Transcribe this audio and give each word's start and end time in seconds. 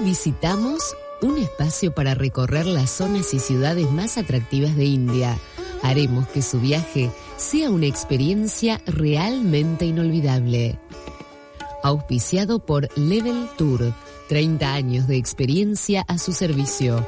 Visitamos 0.00 0.96
un 1.22 1.38
espacio 1.38 1.92
para 1.92 2.14
recorrer 2.14 2.66
las 2.66 2.90
zonas 2.90 3.34
y 3.34 3.40
ciudades 3.40 3.90
más 3.90 4.16
atractivas 4.16 4.76
de 4.76 4.84
India. 4.84 5.36
Haremos 5.82 6.28
que 6.28 6.40
su 6.40 6.60
viaje 6.60 7.10
sea 7.36 7.68
una 7.70 7.86
experiencia 7.86 8.80
realmente 8.86 9.86
inolvidable. 9.86 10.78
Auspiciado 11.82 12.60
por 12.60 12.88
Level 12.96 13.48
Tour, 13.56 13.92
30 14.28 14.72
años 14.72 15.08
de 15.08 15.16
experiencia 15.16 16.04
a 16.08 16.18
su 16.18 16.32
servicio. 16.32 17.04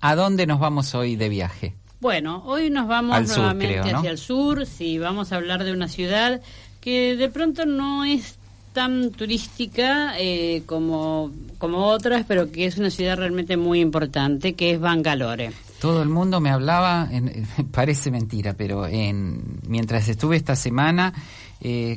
¿a 0.00 0.16
dónde 0.16 0.46
nos 0.46 0.58
vamos 0.58 0.94
hoy 0.94 1.16
de 1.16 1.28
viaje? 1.28 1.74
Bueno, 2.00 2.42
hoy 2.46 2.68
nos 2.68 2.88
vamos 2.88 3.36
nuevamente 3.36 3.80
hacia 3.80 4.10
el 4.10 4.18
sur, 4.18 4.66
sí, 4.66 4.98
vamos 4.98 5.32
a 5.32 5.36
hablar 5.36 5.64
de 5.64 5.72
una 5.72 5.88
ciudad 5.88 6.42
que 6.80 7.16
de 7.16 7.28
pronto 7.28 7.64
no 7.64 8.04
es 8.04 8.38
tan 8.76 9.10
turística 9.10 10.12
eh, 10.18 10.62
como, 10.66 11.30
como 11.56 11.86
otras, 11.86 12.26
pero 12.28 12.52
que 12.52 12.66
es 12.66 12.76
una 12.76 12.90
ciudad 12.90 13.16
realmente 13.16 13.56
muy 13.56 13.80
importante, 13.80 14.52
que 14.52 14.72
es 14.72 14.78
Bangalore. 14.78 15.50
Todo 15.80 16.02
el 16.02 16.10
mundo 16.10 16.40
me 16.40 16.50
hablaba, 16.50 17.08
en, 17.10 17.48
parece 17.72 18.10
mentira, 18.10 18.52
pero 18.52 18.86
en, 18.86 19.60
mientras 19.66 20.06
estuve 20.08 20.36
esta 20.36 20.56
semana, 20.56 21.14
eh, 21.62 21.96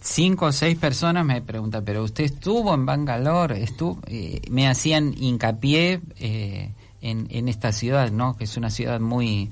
cinco 0.00 0.46
o 0.46 0.52
seis 0.52 0.78
personas 0.78 1.26
me 1.26 1.42
preguntan, 1.42 1.84
pero 1.84 2.02
usted 2.02 2.24
estuvo 2.24 2.72
en 2.72 2.86
Bangalore, 2.86 3.62
estuvo, 3.62 3.98
eh, 4.06 4.40
me 4.50 4.66
hacían 4.66 5.12
hincapié 5.14 6.00
en, 6.18 6.74
en 7.02 7.48
esta 7.48 7.70
ciudad, 7.72 8.10
¿no? 8.10 8.34
Que 8.34 8.44
es 8.44 8.56
una 8.56 8.70
ciudad 8.70 8.98
muy 8.98 9.50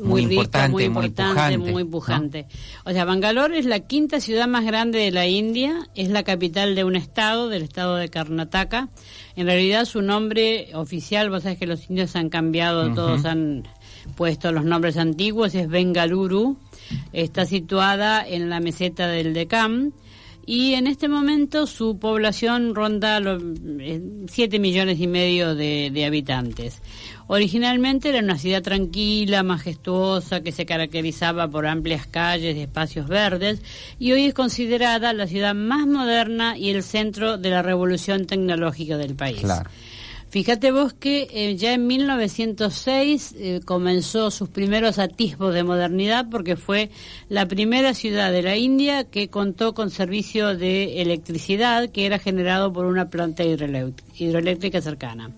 muy, 0.00 0.22
importante, 0.22 0.70
muy 0.70 0.84
importante, 0.84 1.58
muy 1.58 1.84
pujante. 1.84 2.46
O 2.84 2.92
sea, 2.92 3.04
Bangalore 3.04 3.58
es 3.58 3.66
la 3.66 3.80
quinta 3.80 4.20
ciudad 4.20 4.46
más 4.46 4.64
grande 4.64 4.98
de 4.98 5.10
la 5.10 5.26
India, 5.26 5.88
es 5.94 6.08
la 6.08 6.22
capital 6.22 6.74
de 6.74 6.84
un 6.84 6.96
estado, 6.96 7.48
del 7.48 7.62
estado 7.62 7.96
de 7.96 8.08
Karnataka. 8.08 8.88
En 9.36 9.46
realidad 9.46 9.84
su 9.84 10.02
nombre 10.02 10.70
oficial, 10.74 11.30
vos 11.30 11.42
sabés 11.42 11.58
que 11.58 11.66
los 11.66 11.88
indios 11.90 12.16
han 12.16 12.28
cambiado, 12.28 12.94
todos 12.94 13.24
han 13.24 13.64
puesto 14.16 14.52
los 14.52 14.64
nombres 14.64 14.96
antiguos, 14.96 15.54
es 15.54 15.68
Bengaluru. 15.68 16.56
Está 17.12 17.46
situada 17.46 18.26
en 18.26 18.50
la 18.50 18.60
meseta 18.60 19.08
del 19.08 19.32
Deccan 19.32 19.92
y 20.46 20.74
en 20.74 20.86
este 20.86 21.08
momento 21.08 21.66
su 21.66 21.98
población 21.98 22.74
ronda 22.74 23.20
los 23.20 23.42
7 24.28 24.58
millones 24.58 25.00
y 25.00 25.06
medio 25.06 25.54
de, 25.54 26.04
habitantes. 26.06 26.80
Originalmente 27.26 28.10
era 28.10 28.18
una 28.18 28.36
ciudad 28.36 28.62
tranquila, 28.62 29.42
majestuosa, 29.42 30.42
que 30.42 30.52
se 30.52 30.66
caracterizaba 30.66 31.48
por 31.48 31.66
amplias 31.66 32.06
calles 32.06 32.56
y 32.56 32.60
espacios 32.60 33.08
verdes, 33.08 33.62
y 33.98 34.12
hoy 34.12 34.26
es 34.26 34.34
considerada 34.34 35.12
la 35.12 35.26
ciudad 35.26 35.54
más 35.54 35.86
moderna 35.86 36.58
y 36.58 36.70
el 36.70 36.82
centro 36.82 37.38
de 37.38 37.50
la 37.50 37.62
revolución 37.62 38.26
tecnológica 38.26 38.98
del 38.98 39.14
país. 39.14 39.42
Fíjate 40.34 40.72
vos 40.72 40.92
que 40.92 41.28
eh, 41.30 41.54
ya 41.54 41.74
en 41.74 41.86
1906 41.86 43.36
eh, 43.38 43.60
comenzó 43.64 44.32
sus 44.32 44.48
primeros 44.48 44.98
atisbos 44.98 45.54
de 45.54 45.62
modernidad 45.62 46.26
porque 46.28 46.56
fue 46.56 46.90
la 47.28 47.46
primera 47.46 47.94
ciudad 47.94 48.32
de 48.32 48.42
la 48.42 48.56
India 48.56 49.04
que 49.04 49.28
contó 49.28 49.74
con 49.74 49.90
servicio 49.90 50.56
de 50.56 51.00
electricidad 51.02 51.88
que 51.90 52.04
era 52.04 52.18
generado 52.18 52.72
por 52.72 52.86
una 52.86 53.10
planta 53.10 53.44
hidroeléctrica 53.44 54.80
cercana. 54.82 55.30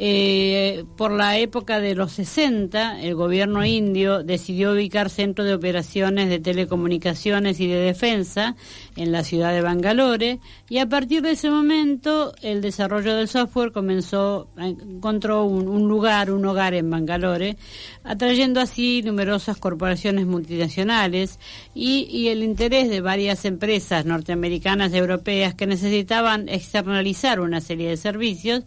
Eh, 0.00 0.84
por 0.96 1.10
la 1.10 1.38
época 1.38 1.80
de 1.80 1.96
los 1.96 2.12
60, 2.12 3.02
el 3.02 3.16
gobierno 3.16 3.64
indio 3.64 4.22
decidió 4.22 4.70
ubicar 4.70 5.10
centros 5.10 5.48
de 5.48 5.54
operaciones 5.54 6.28
de 6.28 6.38
telecomunicaciones 6.38 7.58
y 7.58 7.66
de 7.66 7.80
defensa 7.80 8.54
en 8.94 9.10
la 9.10 9.24
ciudad 9.24 9.52
de 9.52 9.60
Bangalore 9.60 10.38
y 10.68 10.78
a 10.78 10.88
partir 10.88 11.22
de 11.22 11.32
ese 11.32 11.50
momento 11.50 12.32
el 12.42 12.60
desarrollo 12.60 13.16
del 13.16 13.26
software 13.26 13.72
comenzó, 13.72 14.46
encontró 14.56 15.42
un, 15.42 15.88
lugar, 15.88 16.30
un 16.30 16.46
hogar 16.46 16.74
en 16.74 16.88
Bangalore, 16.90 17.56
atrayendo 18.04 18.60
así 18.60 19.02
numerosas 19.02 19.56
corporaciones 19.56 20.26
multinacionales 20.26 21.40
y 21.74 22.28
el 22.28 22.44
interés 22.44 22.88
de 22.88 23.00
varias 23.00 23.44
empresas 23.44 24.06
norteamericanas 24.06 24.92
y 24.92 24.98
europeas 24.98 25.54
que 25.56 25.66
necesitaban 25.66 26.48
externalizar 26.48 27.40
una 27.40 27.60
serie 27.60 27.88
de 27.88 27.96
servicios 27.96 28.62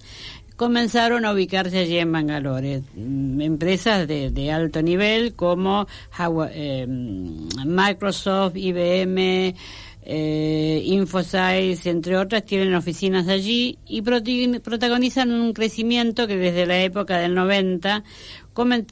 comenzaron 0.62 1.26
a 1.26 1.34
ubicarse 1.34 1.80
allí 1.80 1.98
en 1.98 2.12
Bangalore. 2.12 2.84
Mm, 2.94 3.42
empresas 3.42 4.08
de, 4.08 4.52
alto 4.52 4.84
nivel 4.84 5.34
como 5.34 5.88
eh, 6.54 6.86
Microsoft, 6.88 8.58
IBM, 8.58 9.56
eh, 10.04 10.84
Infosys, 10.86 11.88
entre 11.88 12.16
otras, 12.16 12.46
tienen 12.46 12.76
oficinas 12.76 13.28
allí 13.28 13.80
y 13.88 14.04
protagonizan 14.04 15.32
un 15.32 15.54
crecimiento 15.54 16.28
que 16.28 16.38
desde 16.38 16.68
la 16.68 16.80
época 16.84 17.18
del 17.18 17.34
90 17.34 18.04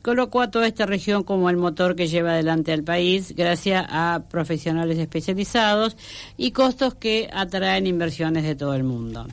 colocó 0.01 0.41
a 0.41 0.50
toda 0.50 0.66
esta 0.66 0.88
región 0.88 1.24
como 1.24 1.51
el 1.51 1.57
motor 1.57 1.96
que 1.96 2.07
lleva 2.07 2.31
adelante 2.31 2.74
al 2.74 2.84
país 2.84 3.36
gracias 3.36 3.86
a 3.90 4.24
profesionales 4.28 4.97
especializados 4.97 5.97
y 6.36 6.50
costos 6.50 6.96
que 6.96 7.30
atraen 7.31 7.86
inversiones 7.86 8.44
de 8.44 8.56
todo 8.56 8.74
el 8.74 8.84
mundo. 8.84 9.28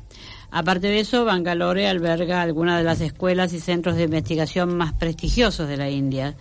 Aparte 0.51 0.87
de 0.87 1.01
eso, 1.01 1.25
Bangalore 1.25 1.89
alberga 1.89 2.43
algunas 2.43 2.79
de 2.79 2.85
las 2.85 3.01
escuelas 3.01 3.53
y 3.53 3.61
centros 3.61 3.97
de 3.97 4.05
investigación 4.05 4.77
más 4.77 4.93
prestigiosos 4.95 5.69
de 5.69 5.77
la 5.77 5.91
India. 5.91 6.37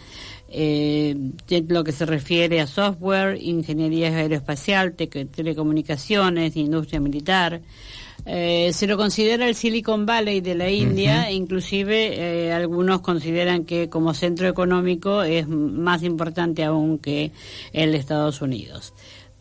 Eh, 0.47 1.15
lo 1.67 1.83
que 1.83 1.91
se 1.91 2.05
refiere 2.05 2.61
a 2.61 2.67
software, 2.67 3.37
ingeniería 3.41 4.09
aeroespacial, 4.09 4.93
telecomunicaciones, 4.93 6.55
industria 6.55 6.99
militar. 6.99 7.61
Eh, 8.25 8.71
se 8.73 8.87
lo 8.87 8.97
considera 8.97 9.47
el 9.47 9.55
Silicon 9.55 10.05
Valley 10.05 10.41
de 10.41 10.55
la 10.55 10.69
India, 10.69 11.29
inclusive 11.29 12.47
eh, 12.47 12.53
algunos 12.53 13.01
consideran 13.01 13.65
que 13.65 13.89
como 13.89 14.13
centro 14.13 14.47
económico 14.47 15.23
es 15.23 15.47
más 15.47 16.01
importante 16.01 16.63
aún 16.63 16.97
que 16.97 17.31
el 17.73 17.91
de 17.91 17.97
Estados 17.97 18.41
Unidos. 18.41 18.93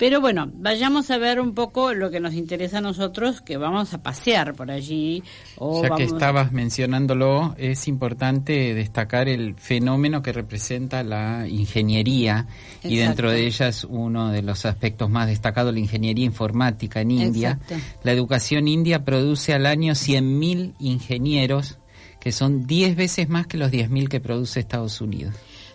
Pero 0.05 0.21
bueno, 0.21 0.51
vayamos 0.53 1.11
a 1.11 1.17
ver 1.17 1.41
un 1.41 1.55
poco 1.55 1.95
lo 1.95 2.11
que 2.11 2.21
nos 2.21 2.35
interesa 2.35 2.77
a 2.77 2.81
nosotros, 2.83 3.41
que 3.41 3.57
vamos 3.57 3.95
a 3.95 4.03
pasear 4.03 4.53
por 4.53 4.71
allí. 4.71 5.23
O 5.57 5.83
ya 5.83 5.95
que 5.97 6.05
estabas 6.05 6.53
mencionándolo, 6.53 7.55
es 7.57 7.89
importante 7.89 8.75
destacar 8.75 9.31
el 9.31 9.55
fenómeno 9.55 10.21
que 10.21 10.35
representa 10.35 11.03
la 11.03 11.49
ingeniería 11.49 12.49
y 12.83 12.99
dentro 12.99 13.31
de 13.31 13.47
ellas 13.47 13.87
uno 13.89 14.31
de 14.31 14.43
los 14.43 14.67
aspectos 14.67 15.09
más 15.09 15.27
destacados, 15.27 15.73
la 15.73 15.81
ingeniería 15.81 16.27
informática 16.27 17.01
en 17.01 17.11
India. 17.11 17.59
La 18.03 18.13
educación 18.13 18.69
india 18.69 19.07
produce 19.07 19.55
al 19.55 19.65
año 19.65 19.95
100.000 19.95 20.75
ingenieros, 20.81 21.79
que 22.21 22.31
son 22.31 22.67
10 22.67 22.95
veces 22.95 23.31
más 23.31 23.47
que 23.47 23.57
los 23.57 23.71
10.000 23.71 24.09
que 24.09 24.21
produce 24.21 24.61
Estados 24.61 25.01
Unidos. 25.01 25.35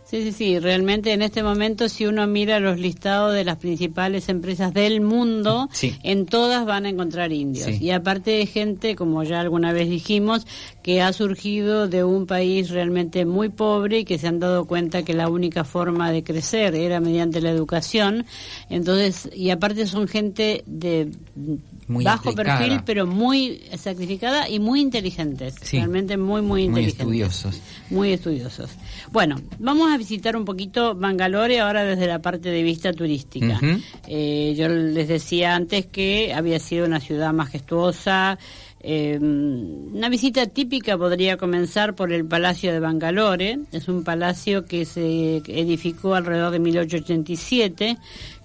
Sí, 0.10 0.24
sí, 0.24 0.32
sí. 0.32 0.58
Realmente 0.58 1.14
en 1.14 1.22
este 1.22 1.44
momento, 1.44 1.88
si 1.88 2.08
uno 2.08 2.26
mira 2.26 2.60
los 2.60 2.80
listados 2.80 3.32
de 3.36 3.44
las 3.44 3.58
principales 3.58 4.28
empresas 4.28 4.74
del 4.74 5.02
mundo, 5.02 5.70
en 6.02 6.26
todas 6.26 6.66
van 6.66 6.88
a 6.88 6.90
encontrar 6.90 7.32
indios. 7.32 7.80
Y 7.80 7.92
aparte 7.92 8.32
de 8.32 8.48
gente, 8.48 8.96
como 8.96 9.22
ya 9.22 9.40
alguna 9.40 9.72
vez 9.72 9.88
dijimos, 9.88 10.48
que 10.82 11.04
ha 11.04 11.14
surgido 11.14 11.88
de 11.88 12.04
un 12.04 12.26
país 12.26 12.72
realmente 12.72 13.26
muy 13.26 13.50
pobre 13.50 14.00
y 14.00 14.04
que 14.04 14.18
se 14.18 14.28
han 14.28 14.40
dado 14.40 14.66
cuenta 14.66 15.04
que 15.04 15.14
la 15.14 15.30
única 15.30 15.64
forma 15.64 16.12
de 16.12 16.24
crecer 16.24 16.74
era 16.74 17.00
mediante 17.00 17.40
la 17.40 17.52
educación. 17.52 18.26
Entonces, 18.72 19.30
y 19.36 19.52
aparte 19.52 19.86
son 19.86 20.08
gente 20.08 20.64
de 20.66 21.12
bajo 21.90 22.34
perfil, 22.34 22.82
pero 22.86 23.06
muy 23.06 23.62
sacrificada 23.78 24.48
y 24.48 24.60
muy 24.60 24.82
inteligentes. 24.82 25.56
Realmente 25.72 26.18
muy, 26.18 26.42
muy 26.42 26.64
inteligentes. 26.64 27.06
Muy 27.06 27.22
estudiosos. 27.22 27.62
Muy 27.90 28.14
estudiosos. 28.14 28.70
Bueno, 29.12 29.38
vamos 29.58 29.92
a 29.92 29.98
visitar 29.98 30.38
un 30.38 30.46
poquito 30.46 30.96
Bangalore 30.96 31.60
ahora 31.60 31.84
desde 31.84 32.08
la 32.08 32.22
parte 32.22 32.50
de 32.50 32.64
vista 32.64 32.94
turística. 32.94 33.60
Eh, 34.08 34.54
yo 34.58 34.68
les 34.68 35.08
decía 35.08 35.56
antes 35.56 35.88
que 35.88 36.34
había 36.34 36.60
sido 36.60 36.86
una 36.86 37.00
ciudad 37.00 37.34
majestuosa. 37.34 38.38
Eh, 38.82 39.18
una 39.20 40.08
visita 40.08 40.46
típica 40.46 40.98
podría 40.98 41.36
comenzar 41.36 41.96
por 41.96 42.14
el 42.14 42.26
Palacio 42.26 42.72
de 42.72 42.80
Bangalore. 42.80 43.60
Es 43.72 43.90
un 43.90 44.04
palacio 44.04 44.66
que 44.66 44.86
se 44.86 45.38
edificó 45.48 46.16
alrededor 46.16 46.52
de 46.52 46.60
1887 46.60 47.98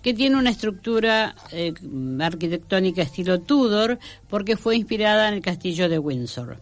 que 0.05 0.13
tiene 0.13 0.37
una 0.37 0.51
estructura 0.51 1.35
eh, 1.51 1.73
arquitectónica 2.21 3.01
estilo 3.01 3.41
Tudor 3.41 3.99
porque 4.29 4.59
fue 4.59 4.77
inspirada 4.77 5.29
en 5.29 5.35
el 5.35 5.41
castillo 5.41 5.89
de 5.89 5.99
Windsor. 5.99 6.59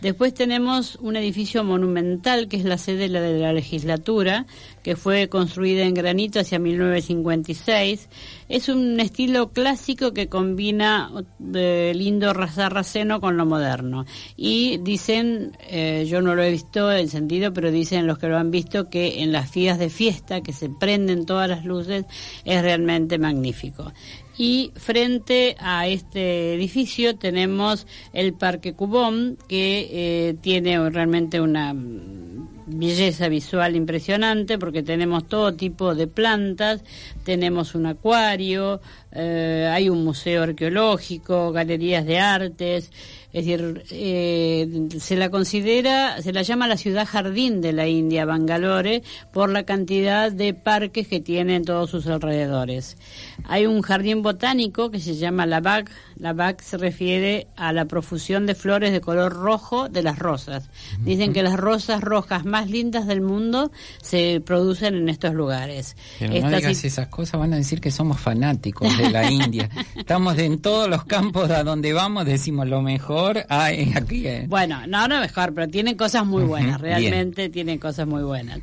Después 0.00 0.32
tenemos 0.32 0.96
un 0.96 1.16
edificio 1.16 1.62
monumental 1.62 2.48
que 2.48 2.56
es 2.56 2.64
la 2.64 2.78
sede 2.78 3.08
de 3.08 3.38
la 3.38 3.52
legislatura, 3.52 4.46
que 4.82 4.96
fue 4.96 5.28
construida 5.28 5.82
en 5.82 5.92
granito 5.92 6.40
hacia 6.40 6.58
1956 6.58 8.08
Es 8.48 8.68
un 8.70 8.98
estilo 8.98 9.50
clásico 9.50 10.14
que 10.14 10.28
combina 10.28 11.10
eh, 11.54 11.92
lindo 11.94 12.32
sarraceno 12.48 13.20
con 13.20 13.36
lo 13.36 13.44
moderno. 13.44 14.06
Y 14.36 14.78
dicen, 14.78 15.56
eh, 15.68 16.06
yo 16.08 16.22
no 16.22 16.34
lo 16.34 16.42
he 16.42 16.50
visto 16.50 16.90
encendido, 16.90 17.52
pero 17.52 17.70
dicen 17.70 18.06
los 18.06 18.18
que 18.18 18.28
lo 18.28 18.38
han 18.38 18.50
visto 18.50 18.88
que 18.88 19.22
en 19.22 19.32
las 19.32 19.50
fías 19.50 19.78
de 19.78 19.90
fiesta, 19.90 20.40
que 20.40 20.54
se 20.54 20.70
prenden 20.70 21.26
todas 21.26 21.48
las 21.48 21.64
luces, 21.66 22.06
es 22.44 22.62
realmente 22.62 23.18
magnífico 23.18 23.92
y 24.40 24.72
frente 24.74 25.54
a 25.58 25.86
este 25.86 26.54
edificio 26.54 27.14
tenemos 27.14 27.86
el 28.14 28.32
Parque 28.32 28.72
Cubón 28.72 29.36
que 29.48 29.89
eh, 29.90 30.36
tiene 30.40 30.88
realmente 30.90 31.40
una 31.40 31.74
belleza 31.74 33.28
visual 33.28 33.74
impresionante 33.74 34.58
porque 34.58 34.82
tenemos 34.82 35.26
todo 35.26 35.54
tipo 35.54 35.94
de 35.94 36.06
plantas, 36.06 36.84
tenemos 37.24 37.74
un 37.74 37.86
acuario, 37.86 38.80
eh, 39.12 39.68
hay 39.70 39.88
un 39.88 40.04
museo 40.04 40.44
arqueológico, 40.44 41.52
galerías 41.52 42.06
de 42.06 42.18
artes, 42.20 42.92
es 43.32 43.46
decir, 43.46 43.84
eh, 43.90 44.88
se 44.98 45.14
la 45.14 45.30
considera, 45.30 46.20
se 46.20 46.32
la 46.32 46.42
llama 46.42 46.66
la 46.66 46.76
ciudad 46.76 47.06
jardín 47.06 47.60
de 47.60 47.72
la 47.72 47.86
India, 47.86 48.24
Bangalore, 48.24 49.04
por 49.32 49.50
la 49.50 49.62
cantidad 49.62 50.32
de 50.32 50.52
parques 50.52 51.06
que 51.06 51.20
tiene 51.20 51.54
en 51.54 51.64
todos 51.64 51.90
sus 51.90 52.08
alrededores. 52.08 52.96
Hay 53.44 53.66
un 53.66 53.82
jardín 53.82 54.22
botánico 54.22 54.90
que 54.90 54.98
se 54.98 55.14
llama 55.14 55.46
la 55.46 55.60
Bag. 55.60 55.88
La 56.16 56.32
Bag 56.32 56.60
se 56.60 56.76
refiere 56.76 57.46
a 57.56 57.72
la 57.72 57.84
profusión 57.84 58.46
de 58.46 58.56
flores 58.56 58.92
de 58.92 59.00
color 59.00 59.32
rojo 59.32 59.88
de 59.88 60.02
las 60.02 60.18
rosas. 60.18 60.68
Dicen 60.98 61.32
que 61.32 61.44
las 61.44 61.56
rosas 61.56 62.00
rojas 62.00 62.44
más 62.44 62.68
lindas 62.68 63.06
del 63.06 63.20
mundo 63.20 63.70
se 64.02 64.42
producen 64.44 64.96
en 64.96 65.08
estos 65.08 65.34
lugares. 65.34 65.96
Pero 66.18 66.40
no 66.40 66.56
digas 66.56 66.84
esas 66.84 67.06
cosas, 67.06 67.38
van 67.38 67.54
a 67.54 67.56
decir 67.56 67.80
que 67.80 67.92
somos 67.92 68.20
fanáticos 68.20 68.96
de 68.98 69.08
la 69.10 69.30
India. 69.30 69.70
Estamos 69.96 70.36
en 70.38 70.60
todos 70.60 70.88
los 70.88 71.04
campos 71.04 71.48
a 71.50 71.62
donde 71.62 71.92
vamos, 71.92 72.26
decimos 72.26 72.66
lo 72.66 72.82
mejor 72.82 73.19
aquí. 73.48 74.24
Bueno, 74.46 74.86
no, 74.86 75.08
no 75.08 75.20
mejor, 75.20 75.54
pero 75.54 75.68
tienen 75.68 75.96
cosas 75.96 76.26
muy 76.26 76.44
buenas, 76.44 76.80
realmente 76.80 77.48
tienen 77.48 77.78
cosas 77.78 78.06
muy 78.06 78.22
buenas. 78.22 78.60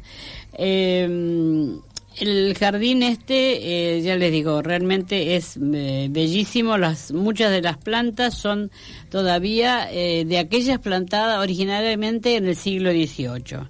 Em, 0.53 1.79
el 2.19 2.55
jardín 2.57 3.03
este, 3.03 3.97
eh, 3.97 4.01
ya 4.01 4.15
les 4.15 4.31
digo, 4.31 4.61
realmente 4.63 5.35
es 5.35 5.57
eh, 5.57 6.07
bellísimo. 6.09 6.77
Las, 6.77 7.11
muchas 7.11 7.51
de 7.51 7.61
las 7.61 7.77
plantas 7.77 8.35
son 8.35 8.71
todavía 9.09 9.87
eh, 9.91 10.25
de 10.25 10.39
aquellas 10.39 10.79
plantadas 10.79 11.39
originariamente 11.39 12.35
en 12.35 12.47
el 12.47 12.55
siglo 12.55 12.91
XVIII. 12.91 13.67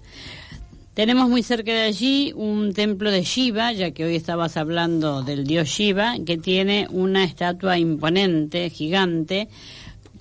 Tenemos 0.94 1.30
muy 1.30 1.44
cerca 1.44 1.74
de 1.74 1.82
allí 1.82 2.34
un 2.36 2.74
templo 2.74 3.12
de 3.12 3.22
Shiva, 3.22 3.72
ya 3.72 3.92
que 3.92 4.06
hoy 4.06 4.16
estabas 4.16 4.58
hablando 4.58 5.22
del 5.22 5.46
dios 5.46 5.68
Shiva, 5.68 6.16
que 6.26 6.38
tiene 6.38 6.88
una 6.90 7.24
estatua 7.24 7.78
imponente, 7.78 8.72
gigante, 8.72 9.48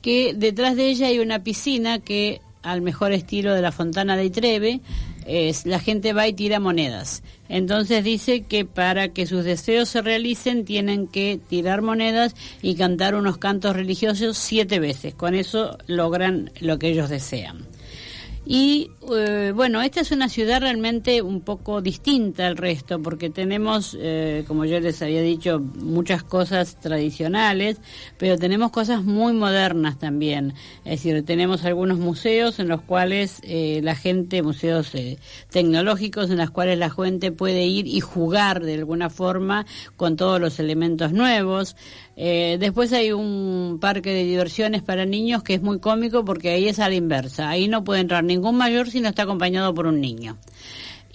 que 0.07 0.35
detrás 0.35 0.77
de 0.77 0.89
ella 0.89 1.09
hay 1.09 1.19
una 1.19 1.43
piscina 1.43 1.99
que 1.99 2.41
al 2.63 2.81
mejor 2.81 3.11
estilo 3.11 3.53
de 3.55 3.61
la 3.61 3.73
Fontana 3.73 4.17
de 4.17 4.31
Treve, 4.31 4.81
es, 5.27 5.67
la 5.67 5.81
gente 5.81 6.13
va 6.13 6.29
y 6.29 6.33
tira 6.33 6.61
monedas. 6.61 7.25
Entonces 7.49 8.05
dice 8.05 8.43
que 8.43 8.65
para 8.65 9.09
que 9.09 9.27
sus 9.27 9.43
deseos 9.43 9.89
se 9.89 10.03
realicen 10.03 10.65
tienen 10.65 11.09
que 11.09 11.41
tirar 11.49 11.83
monedas 11.83 12.37
y 12.63 12.77
cantar 12.77 13.17
unos 13.17 13.39
cantos 13.39 13.75
religiosos 13.75 14.39
siete 14.39 14.79
veces. 14.79 15.13
Con 15.13 15.35
eso 15.35 15.77
logran 15.89 16.53
lo 16.61 16.79
que 16.79 16.91
ellos 16.91 17.11
desean. 17.11 17.67
Y 18.49 18.93
eh, 19.13 19.53
bueno, 19.53 19.83
esta 19.83 20.01
es 20.01 20.13
una 20.13 20.29
ciudad 20.29 20.61
realmente 20.61 21.21
un 21.21 21.41
poco 21.41 21.83
distinta 21.83 22.47
al 22.47 22.57
resto, 22.57 23.03
porque 23.03 23.29
tenemos, 23.29 23.97
eh, 23.99 24.45
como 24.47 24.65
yo 24.65 24.79
les 24.79 25.03
había 25.03 25.21
dicho, 25.21 25.59
muchas 25.59 26.23
cosas 26.23 26.79
tradicionales, 26.79 27.79
pero 28.19 28.39
tenemos 28.39 28.71
cosas 28.71 29.03
muy 29.03 29.33
modernas 29.33 29.99
también. 29.99 30.55
Es 30.85 31.03
decir, 31.03 31.25
tenemos 31.25 31.65
algunos 31.65 31.99
museos 31.99 32.61
en 32.61 32.69
los 32.69 32.83
cuales 32.83 33.41
eh, 33.43 33.81
la 33.83 33.97
gente, 33.97 34.45
museos 34.45 34.93
tecnológicos, 35.51 36.31
en 36.31 36.39
los 36.39 36.51
cuales 36.51 36.79
la 36.79 36.91
gente 36.91 37.33
puede 37.33 37.67
ir 37.67 37.89
y 37.89 37.99
jugar 37.99 38.63
de 38.63 38.75
alguna 38.75 39.11
forma 39.11 39.67
con 39.97 40.15
todos 40.15 40.41
los 40.41 40.61
elementos 40.61 41.13
nuevos. 41.13 41.75
Después 42.17 42.93
hay 42.93 43.13
un 43.13 43.79
parque 43.81 44.13
de 44.13 44.25
diversiones 44.25 44.83
para 44.83 45.05
niños 45.05 45.43
que 45.43 45.55
es 45.55 45.63
muy 45.63 45.81
cómico 45.81 46.25
porque 46.25 46.51
ahí 46.51 46.69
es 46.69 46.79
a 46.79 46.89
la 46.89 46.95
inversa. 46.95 47.51
Ahí 47.51 47.69
no 47.69 47.85
puede 47.85 48.01
entrar 48.01 48.25
ni 48.25 48.35
ningún 48.35 48.57
mayor 48.57 48.91
si 48.91 49.01
no 49.01 49.09
está 49.09 49.25
acompañado 49.25 49.75
por 49.75 49.87
un 49.87 50.01
niño. 50.01 50.39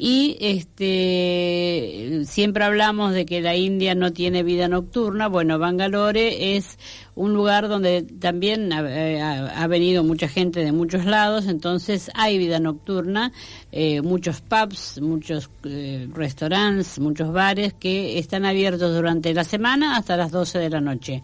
Y 0.03 0.38
este 0.39 2.21
siempre 2.25 2.63
hablamos 2.63 3.13
de 3.13 3.25
que 3.25 3.39
la 3.42 3.56
India 3.56 3.94
no 3.94 4.12
tiene 4.12 4.42
vida 4.42 4.68
nocturna. 4.68 5.27
Bueno, 5.27 5.59
Bangalore 5.59 6.56
es 6.56 6.80
un 7.16 7.34
lugar 7.34 7.68
donde 7.68 8.04
también 8.04 8.72
eh, 8.72 9.22
ha, 9.22 9.68
venido 9.68 10.04
mucha 10.04 10.28
gente 10.28 10.63
de 10.63 10.72
muchos 10.72 11.06
lados, 11.06 11.48
entonces 11.48 12.10
hay 12.13 12.38
vida 12.38 12.60
nocturna, 12.60 13.31
eh, 13.72 14.02
muchos 14.02 14.42
pubs, 14.42 15.00
muchos 15.02 15.50
eh, 15.63 16.08
restaurantes, 16.13 17.00
muchos 17.00 17.31
bares 17.31 17.74
que 17.74 18.18
están 18.18 18.46
abiertos 18.46 18.94
durante 18.94 19.34
la 19.34 19.44
semana 19.44 19.98
hasta 19.98 20.16
las 20.18 20.31
12 20.31 20.60
de 20.60 20.69
la 20.69 20.81
noche, 20.81 21.24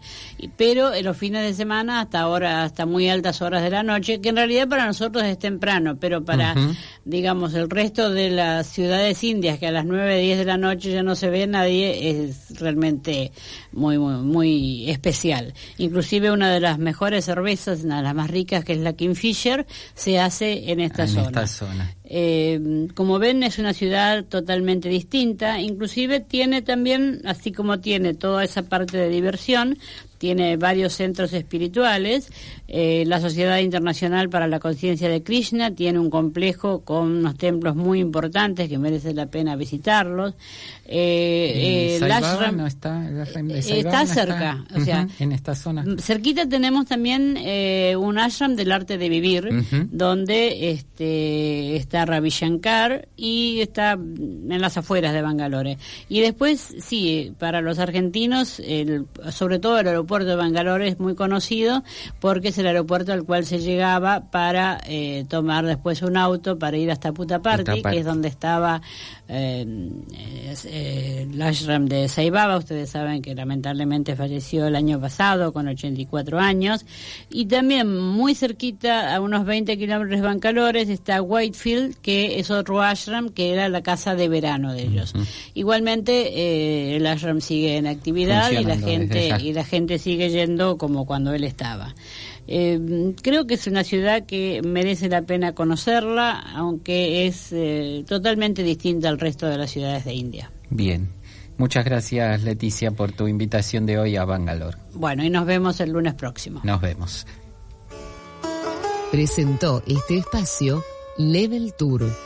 pero 0.56 0.92
en 0.92 1.04
los 1.04 1.16
fines 1.16 1.42
de 1.42 1.54
semana 1.54 2.00
hasta 2.00 2.20
ahora, 2.20 2.64
hasta 2.64 2.84
muy 2.84 3.08
altas 3.08 3.40
horas 3.40 3.62
de 3.62 3.70
la 3.70 3.82
noche, 3.82 4.20
que 4.20 4.28
en 4.28 4.36
realidad 4.36 4.68
para 4.68 4.86
nosotros 4.86 5.24
es 5.24 5.38
temprano, 5.38 5.96
pero 5.98 6.24
para, 6.24 6.54
digamos, 7.04 7.54
el 7.54 7.70
resto 7.70 8.10
de 8.10 8.30
las 8.30 8.66
ciudades 8.66 9.24
indias 9.24 9.58
que 9.58 9.66
a 9.66 9.72
las 9.72 9.86
9, 9.86 10.20
10 10.20 10.38
de 10.38 10.44
la 10.44 10.58
noche 10.58 10.92
ya 10.92 11.02
no 11.02 11.14
se 11.14 11.30
ve 11.30 11.46
nadie, 11.46 12.10
es 12.10 12.58
realmente 12.60 13.32
muy, 13.72 13.98
muy, 13.98 14.14
muy 14.22 14.90
especial. 14.90 15.54
Inclusive 15.78 16.30
una 16.30 16.52
de 16.52 16.60
las 16.60 16.78
mejores 16.78 17.24
cervezas, 17.24 17.84
una 17.84 17.98
de 17.98 18.02
las 18.02 18.14
más 18.14 18.30
ricas, 18.30 18.64
que 18.64 18.72
es 18.72 18.78
la 18.78 18.92
Kingfisher, 18.92 19.66
se 19.94 20.18
hace 20.18 20.70
en 20.70 20.80
esta 20.80 21.06
zona. 21.06 21.94
Eh, 22.04 22.88
como 22.94 23.18
ven, 23.18 23.42
es 23.42 23.58
una 23.58 23.72
ciudad 23.72 24.24
totalmente 24.24 24.88
distinta. 24.88 25.60
Inclusive 25.60 26.20
tiene 26.20 26.62
también, 26.62 27.20
así 27.24 27.52
como 27.52 27.80
tiene 27.80 28.14
toda 28.14 28.44
esa 28.44 28.62
parte 28.62 28.96
de 28.96 29.08
diversión, 29.08 29.78
tiene 30.18 30.56
varios 30.56 30.92
centros 30.94 31.32
espirituales. 31.32 32.30
Eh, 32.66 33.04
la 33.06 33.20
Sociedad 33.20 33.58
Internacional 33.58 34.28
para 34.28 34.46
la 34.46 34.58
Conciencia 34.58 35.08
de 35.08 35.22
Krishna 35.22 35.70
tiene 35.70 35.98
un 35.98 36.10
complejo 36.10 36.80
con 36.80 37.18
unos 37.18 37.36
templos 37.36 37.76
muy 37.76 38.00
importantes 38.00 38.68
que 38.68 38.76
merece 38.76 39.14
la 39.14 39.26
pena 39.26 39.56
visitarlos. 39.56 40.34
Eh, 40.84 41.96
eh 41.96 42.52
no 42.52 42.66
está, 42.66 43.08
está 43.48 44.06
cerca, 44.06 44.64
o 44.74 44.80
sea, 44.80 45.06
en 45.18 45.32
esta 45.32 45.54
zona. 45.54 45.84
Cerquita 45.98 46.46
tenemos 46.48 46.86
también 46.86 47.36
eh, 47.38 47.94
un 47.96 48.18
ashram 48.18 48.56
del 48.56 48.72
arte 48.72 48.98
de 48.98 49.08
vivir, 49.08 49.48
donde 49.90 50.70
este, 50.70 51.76
está 51.76 52.04
Ravi 52.04 52.30
Shankar 52.30 53.08
y 53.16 53.60
está 53.60 53.92
en 53.92 54.60
las 54.60 54.76
afueras 54.76 55.12
de 55.12 55.22
Bangalore. 55.22 55.78
Y 56.08 56.20
después, 56.20 56.74
sí, 56.80 57.32
para 57.38 57.60
los 57.60 57.78
argentinos, 57.78 58.60
el, 58.60 59.06
sobre 59.30 59.58
todo 59.58 59.78
el 59.78 59.86
aeropuerto 59.86 60.07
de 60.08 60.34
Bangalore 60.34 60.88
es 60.88 60.98
muy 60.98 61.14
conocido 61.14 61.84
porque 62.20 62.48
es 62.48 62.58
el 62.58 62.66
aeropuerto 62.66 63.12
al 63.12 63.24
cual 63.24 63.44
se 63.44 63.58
llegaba 63.58 64.30
para 64.30 64.80
eh, 64.86 65.26
tomar 65.28 65.66
después 65.66 66.02
un 66.02 66.16
auto 66.16 66.58
para 66.58 66.76
ir 66.76 66.90
hasta 66.90 67.12
Putaparti, 67.12 67.82
que 67.82 67.98
es 67.98 68.04
donde 68.04 68.28
estaba 68.28 68.80
eh, 69.28 69.66
eh, 70.64 71.26
el 71.30 71.42
ashram 71.42 71.86
de 71.86 72.08
Saibaba. 72.08 72.56
Ustedes 72.56 72.90
saben 72.90 73.20
que 73.20 73.34
lamentablemente 73.34 74.16
falleció 74.16 74.66
el 74.66 74.76
año 74.76 75.00
pasado 75.00 75.52
con 75.52 75.68
84 75.68 76.38
años. 76.38 76.86
Y 77.30 77.46
también 77.46 77.94
muy 77.94 78.34
cerquita, 78.34 79.14
a 79.14 79.20
unos 79.20 79.44
20 79.44 79.76
kilómetros 79.76 80.20
de 80.20 80.26
Bangalore, 80.26 80.82
está 80.82 81.20
Whitefield, 81.20 81.96
que 81.96 82.38
es 82.38 82.50
otro 82.50 82.80
ashram 82.82 83.28
que 83.28 83.52
era 83.52 83.68
la 83.68 83.82
casa 83.82 84.14
de 84.14 84.28
verano 84.28 84.72
de 84.72 84.82
ellos. 84.82 85.12
Igualmente, 85.54 86.96
el 86.96 87.06
ashram 87.06 87.40
sigue 87.40 87.76
en 87.76 87.86
actividad 87.86 88.50
y 88.50 88.64
la 88.64 88.76
gente 88.78 89.36
y 89.40 89.52
la 89.52 89.64
gente 89.64 89.97
sigue 89.98 90.30
yendo 90.30 90.78
como 90.78 91.06
cuando 91.06 91.32
él 91.32 91.44
estaba. 91.44 91.94
Eh, 92.46 93.14
creo 93.22 93.46
que 93.46 93.54
es 93.54 93.66
una 93.66 93.84
ciudad 93.84 94.24
que 94.24 94.62
merece 94.62 95.08
la 95.08 95.22
pena 95.22 95.54
conocerla, 95.54 96.38
aunque 96.54 97.26
es 97.26 97.52
eh, 97.52 98.04
totalmente 98.06 98.62
distinta 98.62 99.08
al 99.08 99.18
resto 99.18 99.46
de 99.46 99.58
las 99.58 99.70
ciudades 99.70 100.04
de 100.04 100.14
India. 100.14 100.50
Bien. 100.70 101.08
Muchas 101.58 101.84
gracias, 101.84 102.44
Leticia, 102.44 102.92
por 102.92 103.10
tu 103.10 103.26
invitación 103.26 103.84
de 103.84 103.98
hoy 103.98 104.16
a 104.16 104.24
Bangalore. 104.24 104.78
Bueno, 104.94 105.24
y 105.24 105.30
nos 105.30 105.44
vemos 105.44 105.80
el 105.80 105.90
lunes 105.90 106.14
próximo. 106.14 106.60
Nos 106.62 106.80
vemos. 106.80 107.26
Presentó 109.10 109.82
este 109.86 110.18
espacio 110.18 110.84
Level 111.16 111.74
Tour. 111.76 112.16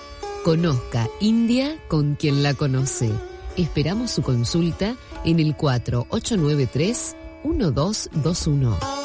Conozca 0.44 1.08
India 1.20 1.78
con 1.88 2.14
quien 2.16 2.42
la 2.42 2.52
conoce. 2.52 3.10
Esperamos 3.56 4.10
su 4.10 4.22
consulta 4.22 4.96
en 5.24 5.40
el 5.40 5.56
4893 5.56 7.16
1221. 7.44 9.01